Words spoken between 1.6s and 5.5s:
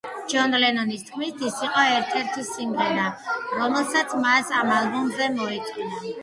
იყო ერთ-ერთი სიმღერა, რომელსაც მას ამ ალბომზე